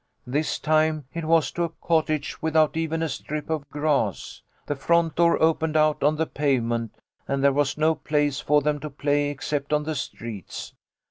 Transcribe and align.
This 0.25 0.57
time 0.57 1.05
it 1.13 1.25
was 1.25 1.51
to 1.51 1.63
a 1.63 1.69
cottage 1.69 2.41
without 2.41 2.75
even 2.75 3.03
a 3.03 3.07
strip 3.07 3.51
of 3.51 3.69
grass. 3.69 4.41
The 4.65 4.75
front 4.75 5.13
door 5.15 5.39
opened 5.39 5.77
out 5.77 6.01
on 6.01 6.15
the 6.15 6.25
pavement 6.25 6.95
and 7.27 7.43
there 7.43 7.53
was 7.53 7.77
no 7.77 7.93
place 7.93 8.39
for 8.39 8.63
them 8.63 8.79
to 8.79 8.89
play 8.89 9.29
except 9.29 9.71
on 9.71 9.83
the 9.83 9.93
streets. 9.93 10.73